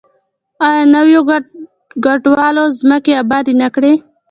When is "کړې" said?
3.75-3.93